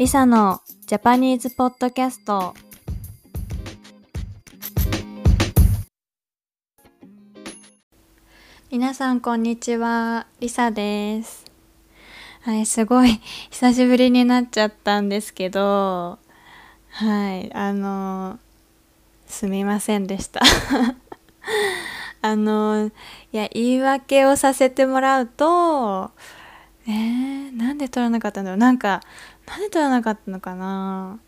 [0.00, 2.54] リサのジャパニーズポッドキャスト。
[8.70, 10.26] 皆さんこんにちは。
[10.40, 11.44] リサです。
[12.40, 16.18] はいすごい久しぶりになっちゃったんですけど。
[16.92, 18.38] はいあの
[19.26, 20.40] すみませんでした。
[22.22, 22.90] あの
[23.32, 26.10] いや言い訳をさせてもらうと
[26.86, 28.58] えー、なんで撮らなかったんだろう。
[28.58, 29.02] なんか
[29.50, 31.18] なんで撮らなかったのかな。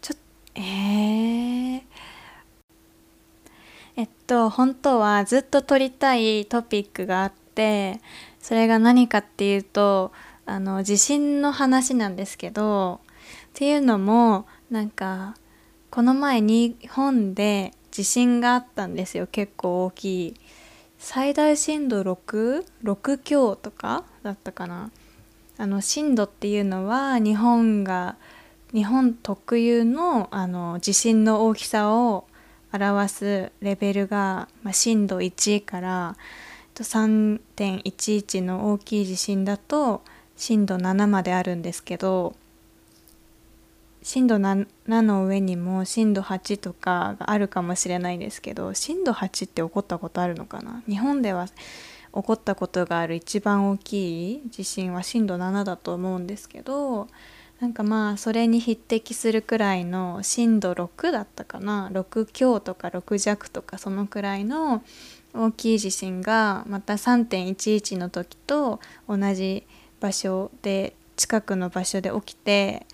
[0.00, 0.18] ちょっ
[0.54, 1.82] えー、
[3.96, 8.00] えっと本当はずっと撮りたいトピックがあって
[8.40, 10.12] それが何かっていうと
[10.46, 13.00] あの地震の話なんですけど
[13.48, 15.34] っていうのもなんか
[15.90, 19.26] この前日本で地震があったんですよ。
[19.26, 20.34] 結構大きい。
[20.98, 24.92] 最大震度66強とかだったかな。
[25.58, 28.16] あの震度っていうのは日本が
[28.72, 32.26] 日本特有のあの地震の大きさを
[32.72, 36.16] 表すレベルが、まあ、震度1から
[36.74, 40.02] 3.11の大きい地震だと
[40.36, 42.36] 震度7まであるんですけど
[44.02, 50.82] 震度7の上にも震度8とかがあるかもしれないんですけど震度8って起こったことあるのかな？
[50.86, 51.48] 日本では
[52.14, 57.08] 起こったことがある一番大きい地震は震度7だと思うんですけど
[57.60, 64.82] なんかまあそれに匹敵するくらいの震度6だったかな6強とか6弱とかそのくらいの
[65.34, 69.64] 大きい地震がまた3.11の時と同じ
[70.00, 72.86] 場所で近くの場所で起きて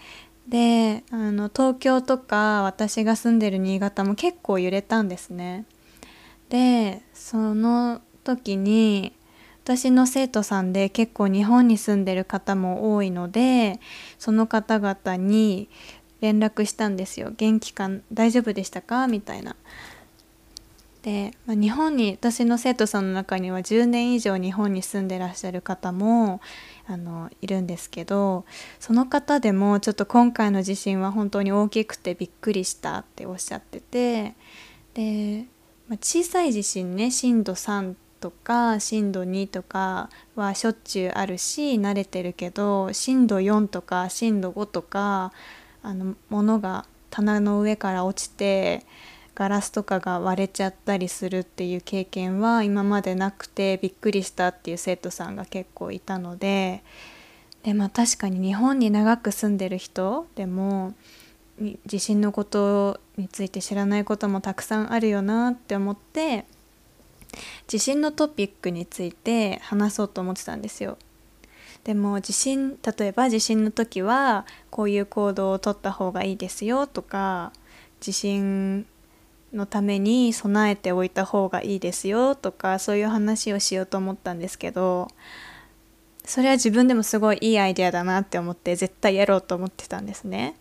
[0.48, 5.64] であの東京とか私が住んでる新潟も結構揺れたんですね。
[6.48, 9.12] でその時に
[9.64, 13.80] 私の生徒さんで結構日本に住んでる方も多いので
[14.18, 15.68] その方々に
[16.20, 19.56] 連絡したんですよ「元気か大丈夫でしたか?」みたいな。
[21.02, 26.40] で、まあ、日本に私の生徒さんの中には10年以上日本に住んでらっしゃる方も
[26.86, 28.46] あのいるんですけど
[28.80, 34.34] その方でもちょっと今回の地震は本当に大きくてびっくりしたっておっしゃってて
[34.94, 35.44] で、
[35.88, 37.94] まあ、小さい地震ね震度3
[38.24, 45.30] とか震度2とかはしょっちゅうあるし慣れてるけど震度4とか震度5とか
[45.82, 48.86] あの物が棚の上から落ちて
[49.34, 56.82] ガラスとかが割れちゃったりするっていう経験は今までなくてびっくりしたっていう生徒さんが結構いたので
[57.62, 60.94] でまあ確かに日本に長く住んでる人でも
[61.84, 66.46] 地震のことについて知らないこともたくさんあるよなって思って
[67.66, 70.98] 地震のトピックについて話そうと思ってたんですよ。
[71.84, 77.52] でも地震例えば地震の時はこういう行動をとった方がいいですよとか
[78.00, 78.86] 地震
[79.52, 85.08] のために備えておいた方がいいですよとかそういう話をしようと思ったんですけど
[86.24, 90.56] それは自分でもすごいいいアイデアだなって思って絶対やろうと思ってたんですね。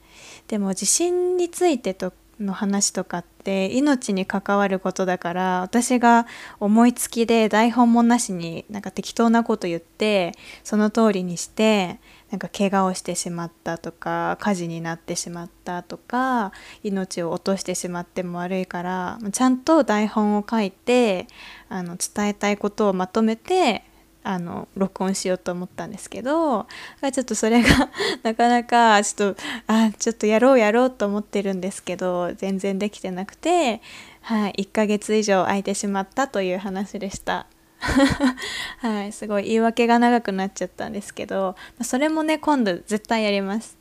[0.50, 6.25] でも地震についてとの話とかって命に関わることだから私が
[6.59, 10.33] 思いつきで台本もなしになんか適当なこと言って
[10.63, 11.99] その通りにして
[12.31, 16.51] なんか怪我をしてしまったとか火事になってしまったとか
[16.81, 21.27] 命を落としてしまっても悪いからちゃんと台本を書いて
[21.69, 23.83] あの伝えたいことをまとめて
[24.23, 26.66] あの録音しようと思ったんですけど
[27.11, 27.89] ちょっとそれが
[28.23, 33.81] なかなかちょっとあちょっとやろうやろうと思ってるんですけど全然できてなくて、
[34.22, 37.45] はい、1ヶ月以上空いてしまったという話でした。
[38.79, 43.78] はい、すごい言い訳が長くなっちゃったんですけどそれもね今度絶対やります。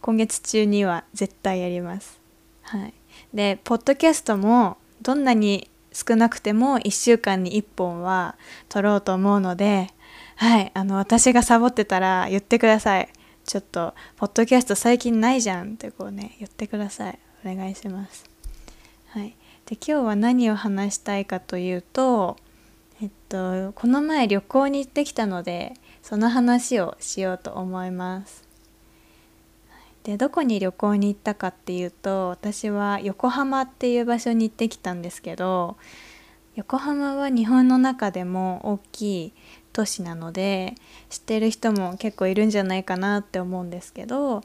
[0.00, 2.20] 今月中には絶対やります。
[2.62, 2.94] はい。
[3.32, 8.36] でポッドキャストもどんなに少なくても1週間に1本は
[8.68, 9.88] 撮ろうと思うので
[10.36, 13.08] はいあの私がサボってたら言ってください。
[13.44, 17.18] ちょっとポッドキャスト最近ないじゃんってこうね言ってください。
[17.44, 18.24] お願いします。
[19.08, 19.36] はい。
[19.66, 22.36] で今日は何を話したいかというと
[23.00, 28.43] えっとこの前旅行に行ってきたのでその話をしようと思います。
[30.04, 35.76] でどこに旅行に行ったかっていうと私は横浜っていう場所に行ってきたんですけど
[36.56, 39.32] 横浜は日本の中でも大きい
[39.72, 40.74] 都市なので
[41.10, 44.42] 知ってる人も結構いるんじゃないかなって思うんですけど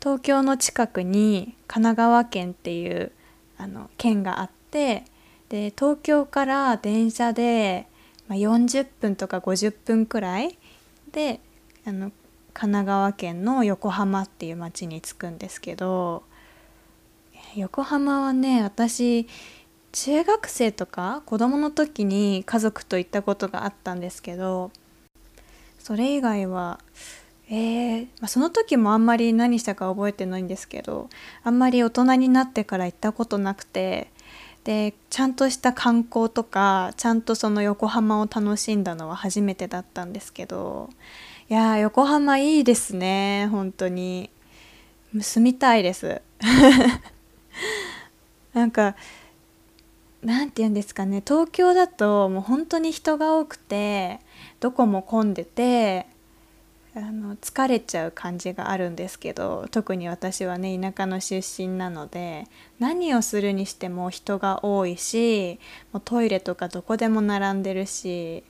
[0.00, 3.12] 東京の近くに神奈川県っていう
[3.58, 5.04] あの県があって
[5.50, 7.86] で東京から電車で
[8.28, 10.58] ま、40分とか50分くらい
[11.12, 11.40] で
[11.84, 12.10] あの
[12.54, 16.22] 神奈川県の横浜っていう町に着くんですけど
[17.56, 19.26] 横浜はね私
[19.92, 24.70] 中学生とか子供の時に家族と行ったことがあったんですけど
[25.78, 26.78] それ以外は
[27.50, 31.10] えーまあ、その時もあんまり何したか覚えてないんですけど
[31.42, 34.10] あんまり大人になってから行ったことなくて
[34.64, 40.88] でちゃんとした観光とかちゃんとその横浜を楽しんだのは初めてだったんですけど
[41.52, 44.30] いや横浜いいですね本当に。
[45.20, 46.22] 住みたいです。
[48.54, 48.96] なんか
[50.22, 54.20] なんて言うんですかね東京だともう本当に人が多くて
[54.60, 56.06] どこも混んでて
[56.94, 62.46] あの疲れちゃう感じがあるんですけど特に私はね田舎の出身なので
[62.78, 65.60] 何をするにしても人が多いし
[65.92, 68.42] もうトイレとかどこでも並んでるし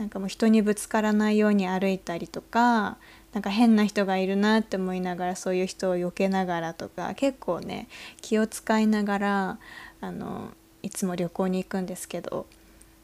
[0.00, 2.96] なんかもう人にぶつからないように歩いたりとか
[3.34, 7.86] なんか変な人がいるなって思いながらそういう人を避けながらとか結構ね
[8.22, 9.58] 気を使いながら
[10.00, 10.52] あの
[10.82, 12.46] いつも旅行に行くんですけど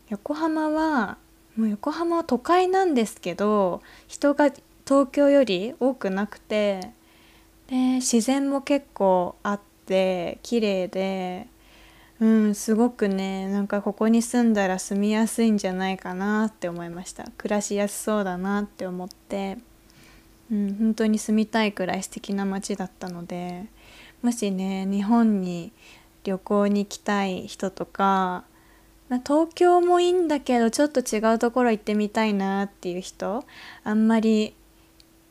[0.08, 1.18] 横浜は
[1.54, 4.50] もう横浜は都会なんですけど人が
[4.86, 6.80] 東京より多くなくて
[7.66, 11.46] で自然も結構あって綺麗で
[12.18, 19.58] うんすごくねなんかここに住んだら住みやすいんじゃないかなって思いました暮らしやすそうだなって思って。
[20.50, 23.66] うん、本当に住みたいくらい素敵な街だったので
[24.22, 25.72] もしね日本に
[26.24, 28.44] 旅行に行きたい人とか
[29.24, 33.44] 東京もいいんだけどちょっと違うところ行ってみたいなっていう人
[33.84, 34.54] あんまり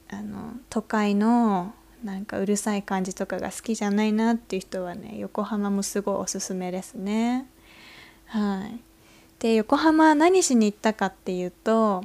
[0.09, 1.73] あの都会の
[2.05, 7.47] なんかうるさい感じとかが好きじゃないなっていう人はね横浜もすごいおすすめですね。
[8.27, 8.79] はい、
[9.39, 12.03] で横浜何しに行ったかっていうと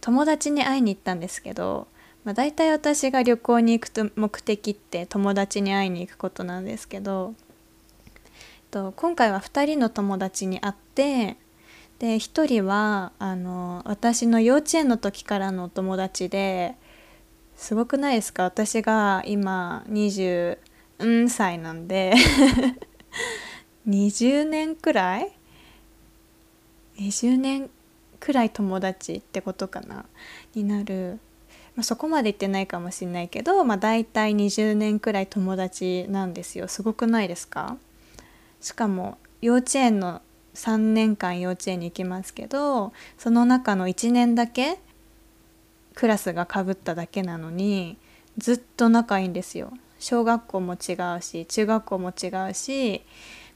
[0.00, 1.86] 友達に会いに行ったんですけど
[2.24, 7.34] まあ、大体私が旅行に行くと目的って友達に会いに行くことなんですけど
[8.70, 11.36] と今回は2人の友達に会って
[11.98, 16.76] で1人はあの私の幼稚園の時からのお友達で
[17.62, 18.42] すごくないですか？
[18.42, 20.58] 私が今20
[21.28, 22.12] 歳なんで。
[23.88, 25.32] 20年くらい
[26.98, 27.70] ？20年
[28.20, 30.04] くらい友達ってことかな？
[30.54, 31.18] になる。
[31.74, 36.68] まあ、そこまで行ってないかもしれないけど、まあ、大体20年くらい友達なんですよ。
[36.68, 37.76] すごくないですか？
[38.60, 40.20] しかも幼稚園の
[40.54, 44.78] 3年間幼稚園に行きますけどその中の1年だけ
[45.94, 47.96] クラスがかぶっただけなのに
[48.38, 49.72] ずっと仲いいんですよ。
[49.98, 53.02] 小学校も違うし中学校も違うし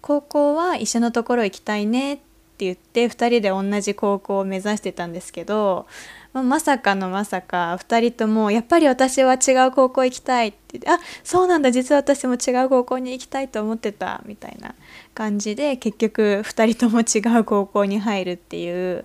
[0.01, 5.87] 高校は一緒のところ行きたいねって言って2人で同じ高校を目指してたんですけど
[6.33, 14.75] ままさかのまさか2人ともやっぱり私は違う高校行きたいってってあそうなんだ実は私も違う高校に行きたいと思ってたみたいな
[15.15, 19.05] 感じで結局2人とも違う高校に入るっていう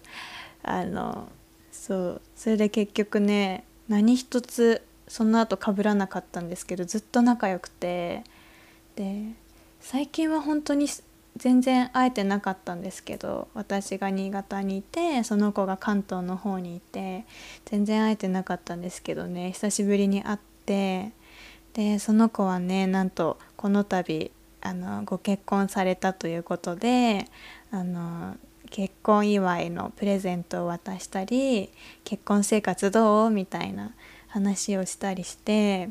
[0.63, 1.27] あの
[1.81, 2.21] そう。
[2.35, 8.23] それで結局ね何一つその後被らなかったんですけどずっと仲良くて。
[8.95, 9.23] で
[9.79, 10.87] 最近は本当に
[11.37, 17.25] 全然会えてなかったんですけど私が新潟にいてその子が関東の方にいて
[17.65, 21.11] 全然会えてなかったんですけどね久しぶりに会って。
[21.73, 27.25] でその子はねなんとこの度あのご結婚されたということで
[27.71, 28.35] あの
[28.71, 31.69] 結婚祝いのプレゼントを渡したり
[32.03, 33.29] 結婚生活どう？
[33.29, 33.91] みたいな
[34.27, 35.89] 話をしたりして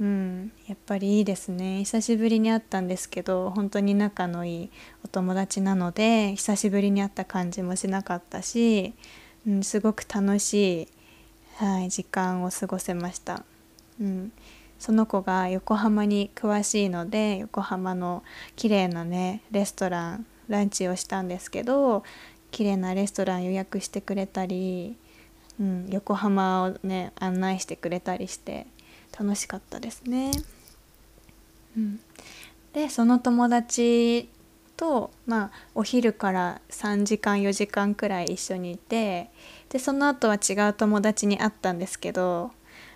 [0.00, 1.80] うん、やっぱりいいですね。
[1.80, 4.70] 久しぶりに会ったんですけど本当に仲のいい
[5.04, 8.94] お友達なので久しぶりに会った感じもしなかったし、
[9.46, 10.88] うん、すごく楽しい、
[11.56, 13.44] はい、時間を過ごせました、
[14.00, 14.32] うん、
[14.80, 18.24] その子が横浜に詳しいので横浜の
[18.56, 22.02] 綺麗なねレストランランチをしたんですけど
[22.50, 24.96] 綺麗なレストラン予約してくれたり、
[25.60, 28.66] うん、横浜をね案内してくれたりして
[29.18, 30.30] 楽しかったですね。
[31.76, 32.00] うん、
[32.74, 34.28] でその友達
[34.76, 39.30] と、まあ、お昼から3時間4時間くらい一緒にいて
[39.70, 42.50] でその後は違う友達に会ったんですけど、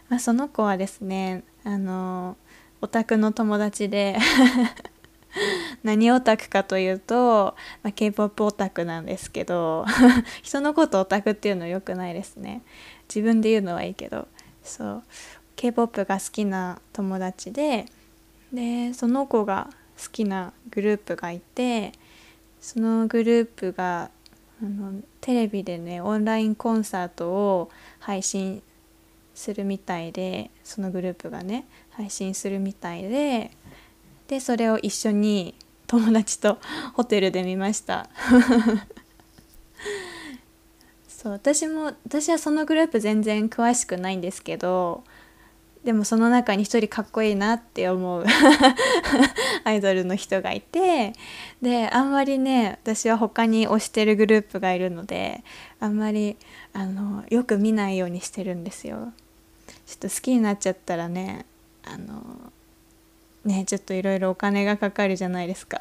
[0.09, 2.37] まあ、その子はですねあの
[2.83, 4.19] オタクの友達で
[5.83, 9.85] 何オタクかというと、まあ、k p o p オタクなんですけど
[10.43, 12.63] 人のことオタクっていうのよくないですね。
[13.09, 14.29] 自分で言うのはいいけど
[14.63, 15.03] そう。
[15.57, 17.87] K p o p が好きな友達で
[18.53, 19.71] でその子が
[20.03, 21.93] 好きなグループがいて
[22.61, 24.11] そのグループが
[24.63, 28.63] あのテレビでねオンラインコンサートを配信
[29.35, 33.51] するみたいでそのグループがね配信するみたいで
[34.29, 35.55] でそれを一緒に
[35.87, 36.59] 友達と
[36.95, 38.09] ホテルで見ました
[41.09, 45.05] そう私も私はそのグループ全然詳しくないんですけど
[45.87, 48.25] でもその中に一人かっこいいなって思う
[49.63, 51.13] アイドルの人がいて
[51.63, 55.45] であんまりね私は他に推してるグループがいるので
[55.79, 56.37] あんまり
[56.73, 59.13] あのよく見ないようにしてるんですよ。
[59.87, 61.47] ちょっと好きになっちゃったらね
[61.85, 62.53] あの
[63.47, 65.79] ねちょっといろいろお金がかかるじゃないですか。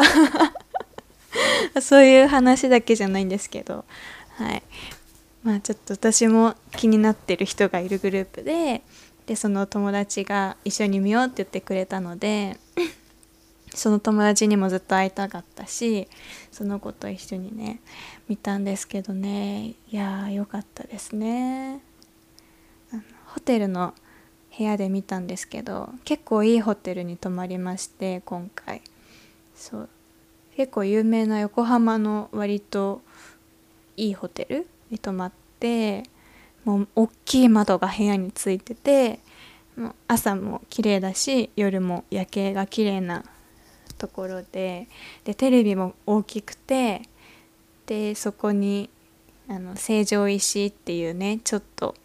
[1.81, 3.86] そういう話だけじゃないんですけど。
[4.29, 4.63] はい。
[5.43, 8.81] まあちょっと私も気になってる人がいるグループで
[9.27, 12.57] でその友達が一緒に見ようって言ってくれたので
[13.74, 16.07] その友達にもずっと会いたかったし
[16.51, 17.81] その子と一緒にね
[18.27, 19.67] 見たんですけどね。
[19.67, 21.81] いやーよかったですね。
[23.27, 23.93] ホテルの
[24.57, 28.81] 部屋で見たんですけど結構いいホテルに泊まりまして今回。
[29.55, 29.89] そう。
[30.55, 33.01] 結構有名な横浜の割と
[33.97, 36.03] いいホテルに泊まって
[36.63, 39.19] もう大きい窓が部屋についてて
[39.75, 43.24] もう朝も綺麗だし夜も夜景が綺麗な
[43.97, 44.88] ところで
[45.25, 47.01] でテレビも大きくて
[47.85, 48.89] でそこに
[49.47, 51.95] あの成城石井っていうねちょっと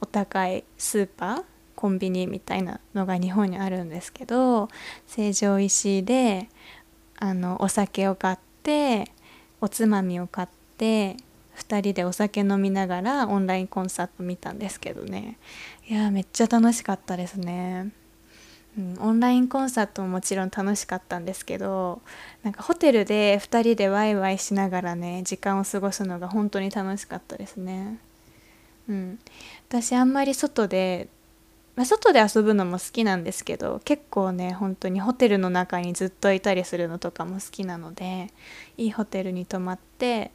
[0.00, 1.49] お高いスーパー
[1.80, 4.68] コンビニみたいなのが日本にあるんですけど
[5.06, 6.50] 成城石井で
[7.16, 9.10] あのお酒を買って
[9.62, 11.16] おつまみを買って
[11.56, 15.38] 2人でお酒飲みながらオンラインコンサート見たんですけどね。
[15.88, 17.90] いやめっちゃ楽しかったですね、
[18.78, 22.02] うん、オンラインコンサートももちろん楽しかったんですけど
[22.42, 27.98] なんかホテルで2人でワイワイしながらね時間を過ごすのが本当に楽しかったですね。
[28.86, 29.18] うん。
[29.68, 31.08] 私あんまり外で
[31.80, 38.30] まあ、外で遊ぶのも好きなんですけど結構ね本当にホテルの中にずっといたりするのとかも好きなので
[38.76, 40.30] いいホテルに泊まって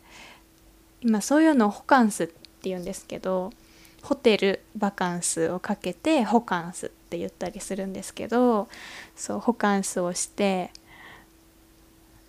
[1.01, 2.33] 今そういうのをホカンスって
[2.63, 3.53] 言うんですけど
[4.01, 8.67] ホテルバカンスをかけてホカンスって言ったりするんですけど
[9.15, 10.71] そうホカンスをして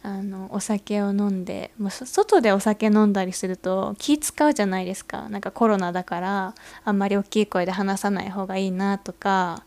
[0.06, 5.28] あのお酒を飲んでもう外でお酒飲んだりすると気使うじゃないですか。
[5.30, 9.64] なんかコロナだからあんまり大きい声で話さない方がいいなとか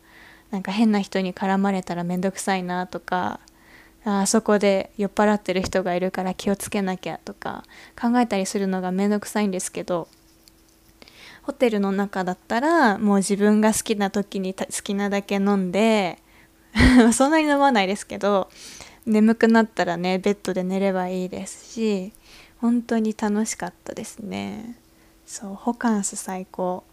[0.50, 3.40] なんか変な人に絡まれたら面倒くさいなとか
[4.02, 7.64] あそこで酔っ払ってる人がいるから気をつけなきゃとか
[8.00, 10.08] 考えたりするのが面倒くさいんですけど
[11.42, 16.18] ホテルの中だったらもう自分が好きな時に好きなだけ飲んで
[17.12, 18.48] そんなに飲まないですけど
[19.10, 22.12] 眠くなったらねベッドで寝ればいいですし
[22.60, 24.76] 本当に楽しかったですね。
[25.26, 26.84] そうホカンス最高。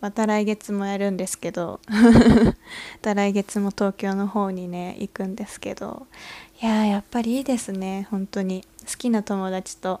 [0.00, 2.54] また来月もやるんですけど ま
[3.02, 6.06] た来月も東京の方にね行くんですけど。
[6.60, 8.08] いややっぱりいいですね。
[8.10, 8.66] 本当に。
[8.88, 10.00] 好きな友達と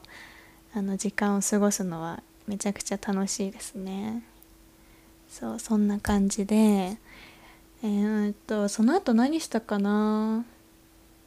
[0.74, 4.24] あの時間を過ごすのはめちゃくちゃ楽しいですね。
[5.28, 6.96] そうそんな感じで。
[7.84, 10.44] えー、っとその後何したかな？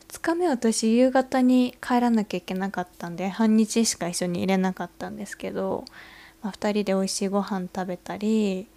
[0.10, 5.86] 2日目私夕方に帰らなきゃいけなかったんで半日しか一緒にいれなかったんですけど
[6.46, 8.68] まあ、2人で美味しいご飯食べたり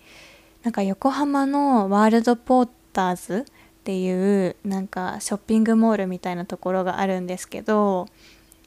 [0.62, 3.52] なんか横浜のワールドポーターズっ
[3.84, 8.08] ていうなんかショッピングモールみたいなところがあるんですけど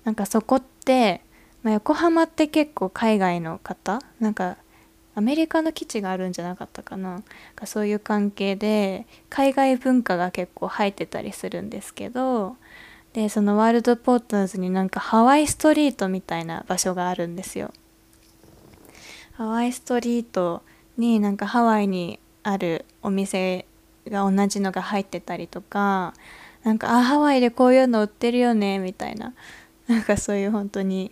[0.04, 1.22] なんかそこって、
[1.64, 4.58] まあ、横浜って結構海外の方なんか
[5.14, 7.22] アメリカの基地があるんじゃなかったかな。
[7.56, 12.56] かそういう関係で海外文化が結構入ってたりするんですけど
[13.14, 17.74] でそのワールドポーターズになんかハワイストリートみたいな場所があるんですよ。
[19.34, 20.62] ハワイストリート
[20.98, 23.66] になんかハワイにあるお店
[24.08, 26.14] が同じのが入ってたりとか
[26.64, 29.34] なんかあハワイでこういうの売ってるよねみたいな。
[29.88, 31.12] なんかそういう本当に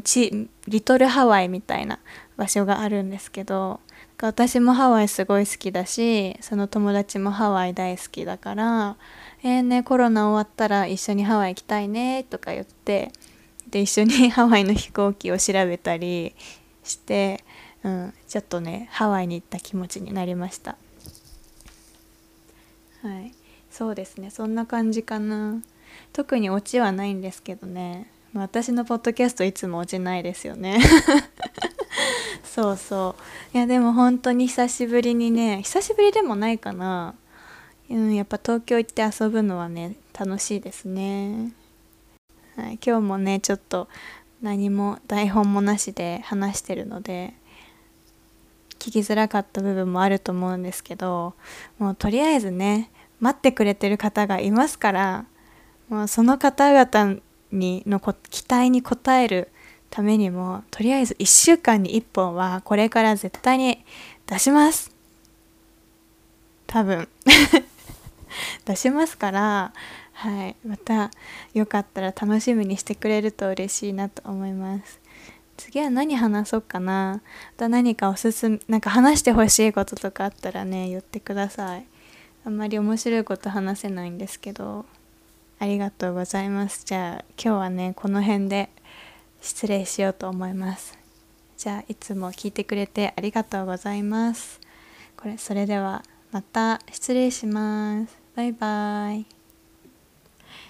[0.00, 1.98] ちリトルハワイみたいな
[2.36, 3.80] 場所があるんですけど
[4.22, 8.96] 私もハワイすごい好きだしその友達もハワイ大好きだから
[9.42, 13.12] 「えーねコロナ終わったら一緒にハワイ行きたいね」とか言って
[13.70, 16.34] で一緒に ハワイの飛行機を調べたり
[16.84, 17.42] して、
[17.82, 20.76] うん、ちょっとねハワイに行った気持ちになりました。
[23.02, 23.32] はい。
[23.70, 24.30] そうですね。
[24.30, 25.62] そんな感じかな。
[26.12, 28.10] 特にオチはないんですけどね。
[28.32, 30.78] 私のポッドキャストいつも落ちないですよね。
[32.44, 33.16] そうそ
[33.52, 33.56] う。
[33.56, 37.14] いやでも本当に久しぶりにね久しぶりでもないかな。
[37.88, 41.52] うんやっぱ東京行って遊ぶのはね楽しいですね。
[42.56, 43.88] はい今日もねちょっと
[44.42, 47.34] 何も台本もなしで話してるので
[48.78, 51.34] 聞きづらかった部分もあると思うんですけど
[51.78, 55.26] もうとりあえずね待ってくれてる方がいますから
[55.88, 57.20] もうその方々
[57.52, 59.50] にの期待に応える
[59.90, 63.84] ためにもとりあえず1週間に1本はこれから絶対に
[64.26, 64.94] 出します。
[66.66, 67.08] 多分。
[68.64, 69.72] 出しますから。
[70.12, 70.56] はい。
[70.64, 71.10] また
[71.54, 75.00] よかったら楽しみにしてくれると嬉しいなと思います。
[75.56, 77.20] 次は何話そうかな。
[77.22, 77.22] ま
[77.56, 81.86] た何かおすすめなんか話してほしいこととかあったらね言ってください。
[82.44, 84.86] あんまり面白いこと話せないんですけど。
[85.62, 86.86] ありがとうございます。
[86.86, 88.70] じゃあ今日はねこの辺で
[89.42, 90.98] 失礼しようと思います。
[91.58, 94.58] じゃあいつも聞いてくれてありがとうございます。
[95.18, 96.02] これそれでは
[96.32, 98.16] また失礼します。
[98.34, 99.26] バイバイ。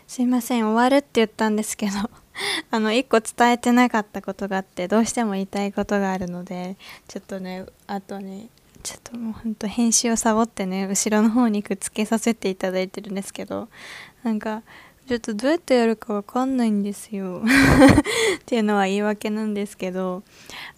[0.09, 1.93] すいません終わるって言ったんですけど。
[2.73, 8.49] あの1個伝えてなかったことがあってどうしても言いたいことがあるのでちょっとねあとね
[8.83, 13.69] ちょっともうほんと編集をサボってね後ろの方にくっつけさせていただいてるんですけど。
[14.23, 14.63] なんか
[15.07, 17.43] ちょっとどうやってやるかわかんないんですよ
[18.41, 20.23] っていうのは言い訳なんですけど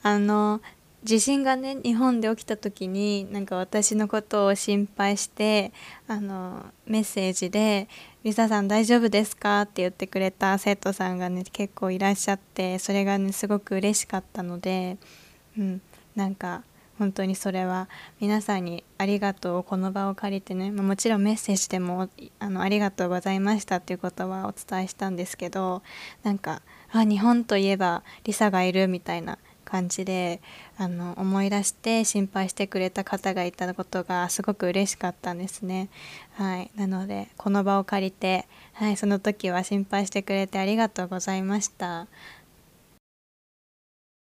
[0.02, 0.61] あの
[1.04, 5.72] 地震がね日本で起きた時になんか私のことを心配して
[6.06, 7.88] あのメッセージで
[8.22, 14.96] 「リサさん大丈夫ですか?」って言ってくれた生徒さんがね結構いらっしゃってそれがねすごく嬉しかったので、
[15.58, 15.82] うん、
[16.14, 16.62] なんか
[17.02, 17.88] 本当にそれは
[18.21, 25.82] 皆さんにありがとうこの場を借りてね、ま、もちろんメッセージでもあのありがとうございましたっていうことはお伝えしたんですけど
[26.23, 30.40] なんかあ日本といえばリサがいるみたいな感じで
[30.76, 35.88] あの思い出して心配してくれた方がいたことがすごく嬉しかったんですね。
[36.35, 42.06] はい、なのでこの場を借りて、はい、その時は心配してくれてありがとうございました。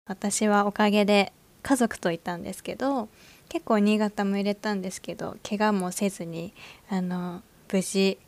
[0.06, 3.08] 私はおかげで家族といたんですけど
[3.48, 6.52] 結構新潟も入れたんですけど怪我もせずに
[6.88, 7.42] あの
[7.72, 8.18] 無事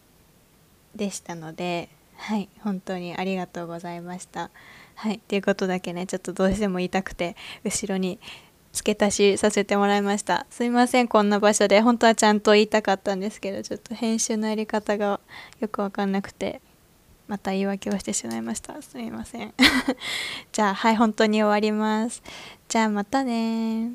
[0.94, 4.50] でしたのではい本当にありがとうございました。
[4.94, 8.18] はいっていうことだけねちょっとどうしても言いたくて後ろに
[8.72, 10.46] 付け足しさせてもらいました。
[10.50, 11.80] すいませんこんな場所で。
[11.80, 15.20] 本当はちゃんと言いたかったんですけどちょっと編集のやり方が
[15.60, 16.60] よく分かんなくて。
[17.30, 18.82] また言い訳をしてしまいました。
[18.82, 19.54] すみません。
[20.50, 22.24] じゃあはい本当に終わります。
[22.68, 23.92] じゃあまたね